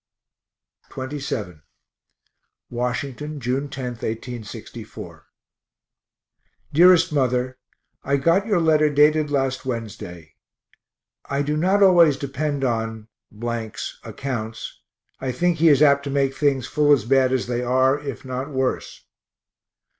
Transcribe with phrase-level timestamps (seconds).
[0.97, 1.61] XXVII
[2.71, 5.27] Washington, June 10, 1864.
[6.73, 7.59] DEAREST MOTHER
[8.03, 10.33] I got your letter dated last Wednesday.
[11.25, 14.81] I do not always depend on 's accounts.
[15.19, 18.25] I think he is apt to make things full as bad as they are, if
[18.25, 19.05] not worse.